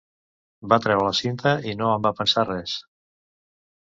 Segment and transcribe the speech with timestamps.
[0.71, 2.73] Va treure la cinta i no en va pensar res.